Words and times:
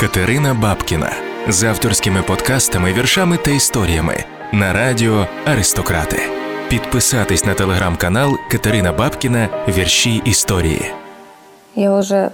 Катерина 0.00 0.54
Бабкіна 0.54 1.12
з 1.48 1.62
авторськими 1.62 2.22
подкастами, 2.22 2.92
віршами 2.92 3.36
та 3.36 3.50
історіями 3.50 4.24
на 4.52 4.72
радіо 4.72 5.26
Аристократи. 5.44 6.16
Підписатись 6.68 7.44
на 7.44 7.54
телеграм-канал 7.54 8.36
Катерина 8.50 8.92
Бабкіна 8.92 9.48
Вірші 9.68 10.22
історії. 10.24 10.92
Я 11.76 11.98
вже 11.98 12.30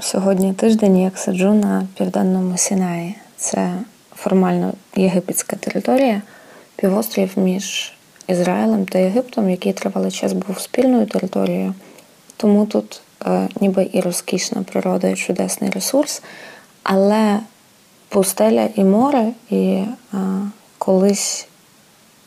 сьогодні 0.00 0.52
тиждень 0.52 0.98
як 0.98 1.18
сиджу 1.18 1.54
на 1.54 1.86
південному 1.98 2.58
Сінаї. 2.58 3.14
Це 3.36 3.72
формально 4.16 4.72
єгипетська 4.96 5.56
територія, 5.56 6.22
півострів 6.76 7.30
між 7.36 7.92
Ізраїлем 8.28 8.86
та 8.86 8.98
Єгиптом, 8.98 9.50
який 9.50 9.72
тривалий 9.72 10.10
час 10.10 10.32
був 10.32 10.60
спільною 10.60 11.06
територією. 11.06 11.74
Тому 12.36 12.66
тут 12.66 13.00
е, 13.26 13.48
ніби 13.60 13.90
і 13.92 14.00
розкішна 14.00 14.62
природа, 14.62 15.08
і 15.08 15.16
чудесний 15.16 15.70
ресурс, 15.70 16.22
але 16.82 17.40
пустеля 18.08 18.68
і 18.74 18.84
море, 18.84 19.32
і 19.50 19.64
е, 19.64 19.86
колись 20.78 21.48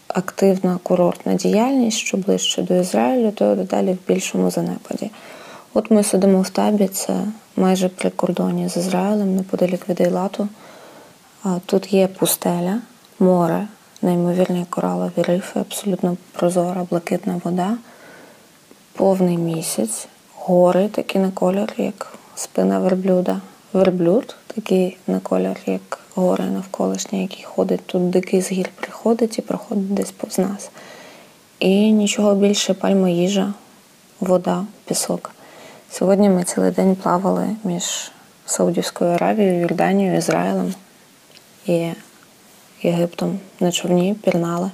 активна 0.08 0.80
курортна 0.84 1.34
діяльність, 1.34 1.98
що 1.98 2.18
ближче 2.18 2.62
до 2.62 2.76
Ізраїлю, 2.76 3.32
то 3.32 3.56
далі 3.56 3.94
в 3.94 4.08
більшому 4.08 4.52
занепаді. 4.52 5.12
От 5.74 5.92
ми 5.92 6.04
сидимо 6.04 6.42
в 6.42 6.50
табі, 6.50 6.88
це 6.88 7.14
майже 7.56 7.90
при 7.90 8.10
кордоні 8.10 8.70
з 8.70 8.78
Ізраїлем, 8.78 9.36
неподалік 9.36 9.90
від 9.90 10.02
Ейлату. 10.02 10.48
Тут 11.66 11.94
є 11.94 12.08
пустеля, 12.08 12.82
море, 13.20 13.68
неймовірні 14.02 14.66
коралові 14.70 15.22
рифи, 15.22 15.60
абсолютно 15.60 16.18
прозора, 16.32 16.88
блакитна 16.90 17.42
вода, 17.44 17.78
повний 18.94 19.38
місяць, 19.38 20.08
гори 20.36 20.88
такі 20.88 21.20
на 21.20 21.32
колір, 21.32 21.74
як 21.78 22.14
спина 22.36 22.80
верблюда. 22.80 23.42
Верблюд 23.74 24.36
такий 24.56 24.98
на 25.08 25.20
колір, 25.20 25.58
як 25.66 26.00
гори 26.16 26.44
навколишні, 26.44 27.22
які 27.22 27.44
ходить 27.44 27.86
тут 27.86 28.10
дикий 28.10 28.42
з 28.42 28.52
гір 28.52 28.70
приходить 28.76 29.40
і 29.40 29.42
проходить 29.42 29.94
десь 29.94 30.12
повз 30.12 30.40
нас. 30.40 30.70
І 31.60 31.92
нічого 31.92 32.36
більше 32.36 32.74
пальма 32.74 33.10
їжа, 33.10 33.54
вода, 34.20 34.66
пісок. 34.86 35.32
Сьогодні 35.92 36.30
ми 36.30 36.44
цілий 36.44 36.72
день 36.72 36.96
плавали 36.96 37.56
між 37.64 38.12
Саудівською 38.46 39.12
Аравією, 39.12 39.62
Йорданією, 39.62 40.18
Ізраїлем 40.18 40.74
і 41.66 41.90
Єгиптом 42.82 43.40
на 43.60 43.72
човні, 43.72 44.16
пірнали. 44.24 44.72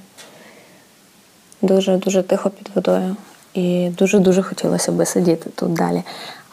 Дуже-дуже 1.61 2.23
тихо 2.23 2.49
під 2.49 2.69
водою. 2.75 3.15
І 3.53 3.89
дуже-дуже 3.89 4.43
хотілося 4.43 4.91
би 4.91 5.05
сидіти 5.05 5.49
тут 5.49 5.73
далі. 5.73 6.03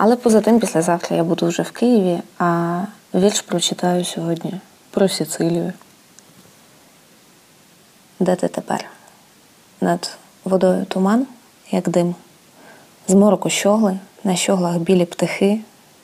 Але 0.07 0.17
поза 0.17 0.41
тим, 0.41 0.61
післязавтра 0.61 1.17
я 1.17 1.25
буду 1.25 1.47
вже 1.47 1.63
в 1.63 1.71
Києві, 1.71 2.19
а 2.39 2.81
вірш 3.15 3.41
прочитаю 3.41 4.05
сьогодні 4.05 4.53
про 4.91 5.09
Сіцилію. 5.09 5.73
Де 8.21 8.37
ти 8.37 8.49
тепер? 8.49 8.85
Над 9.81 10.17
водою 10.45 10.85
туман, 10.85 11.27
як 11.71 11.89
дим, 11.89 12.15
з 13.09 13.15
мороку 13.15 13.51
щогли, 13.51 13.99
на 14.25 14.37
щоглах 14.37 14.77
білі 14.77 15.05
птахи. 15.05 15.61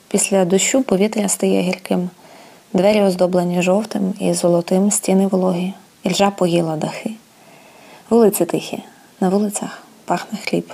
Після 0.07 0.45
дощу 0.45 0.83
повітря 0.83 1.29
стає 1.29 1.61
гірким, 1.61 2.09
двері 2.73 3.01
оздоблені 3.01 3.61
жовтим 3.61 4.13
і 4.19 4.33
золотим 4.33 4.91
стіни 4.91 5.27
вологі, 5.27 5.73
і 6.03 6.09
ржа 6.09 6.31
поїла 6.31 6.75
дахи. 6.77 7.11
Вулиці 8.09 8.45
тихі, 8.45 8.83
на 9.19 9.29
вулицях 9.29 9.81
пахне 10.05 10.39
хліб. 10.43 10.73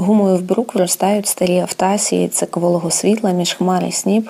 Гумою 0.00 0.36
в 0.36 0.42
брук 0.42 0.74
вростають 0.74 1.26
старі 1.26 1.58
автасії, 1.58 2.28
це 2.28 2.46
кволого 2.46 2.90
світла 2.90 3.30
між 3.30 3.54
хмар 3.54 3.84
і 3.84 3.92
сніп. 3.92 4.28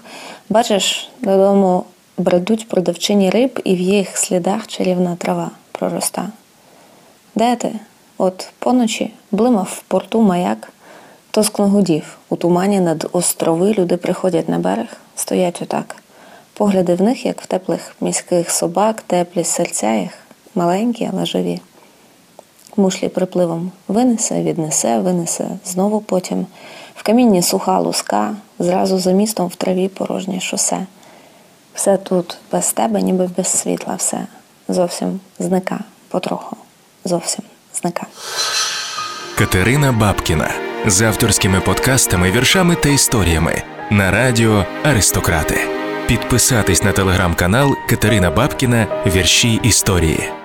Бачиш, 0.48 1.10
додому 1.20 1.84
бредуть 2.18 2.68
продавчині 2.68 3.30
риб, 3.30 3.60
і 3.64 3.74
в 3.74 3.80
їх 3.80 4.18
слідах 4.18 4.66
чарівна 4.66 5.16
трава 5.16 5.50
пророста. 5.72 6.28
Де 7.34 7.56
ти? 7.56 7.72
От 8.18 8.48
поночі 8.58 9.12
блимав 9.30 9.68
в 9.78 9.82
порту 9.82 10.22
маяк, 10.22 10.72
тоскно 11.30 11.68
гудів. 11.68 12.18
У 12.28 12.36
тумані 12.36 12.80
над 12.80 13.08
острови 13.12 13.72
люди 13.72 13.96
приходять 13.96 14.48
на 14.48 14.58
берег, 14.58 14.96
стоять 15.16 15.62
отак. 15.62 15.96
Погляди 16.54 16.94
в 16.94 17.02
них, 17.02 17.26
як 17.26 17.42
в 17.42 17.46
теплих 17.46 17.96
міських 18.00 18.50
собак, 18.50 19.02
теплі 19.06 19.44
серця 19.44 19.94
їх, 19.94 20.12
маленькі, 20.54 21.10
але 21.12 21.26
живі 21.26 21.60
мушлі 22.78 23.08
припливом 23.08 23.72
винесе, 23.88 24.42
віднесе, 24.42 24.98
винесе 24.98 25.48
знову 25.64 26.00
потім. 26.00 26.46
В 26.96 27.02
камінні 27.02 27.42
суха 27.42 27.78
луска, 27.78 28.34
зразу 28.58 28.98
за 28.98 29.12
містом 29.12 29.46
в 29.46 29.54
траві 29.54 29.88
порожнє 29.88 30.40
шосе. 30.40 30.86
Все 31.74 31.96
тут 31.96 32.36
без 32.52 32.72
тебе, 32.72 33.02
ніби 33.02 33.30
без 33.36 33.46
світла, 33.46 33.94
все 33.94 34.26
зовсім 34.68 35.20
зника, 35.38 35.80
потроху, 36.08 36.56
зовсім 37.04 37.44
зника. 37.74 38.06
Катерина 39.38 39.92
Бабкіна 39.92 40.50
з 40.86 41.02
авторськими 41.02 41.60
подкастами, 41.60 42.30
віршами 42.30 42.74
та 42.74 42.88
історіями 42.88 43.62
на 43.90 44.10
радіо 44.10 44.64
Аристократи. 44.84 45.58
Підписатись 46.06 46.82
на 46.82 46.92
телеграм-канал 46.92 47.74
Катерина 47.88 48.30
Бабкіна 48.30 48.86
Вірші 49.06 49.60
історії. 49.62 50.37